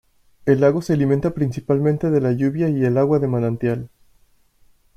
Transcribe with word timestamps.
El 0.47 0.61
lago 0.61 0.81
se 0.81 0.93
alimenta 0.93 1.29
principalmente 1.35 2.09
de 2.09 2.21
la 2.21 2.31
lluvia 2.31 2.67
y 2.69 2.83
el 2.83 2.97
agua 2.97 3.19
de 3.19 3.27
manantial. 3.27 3.87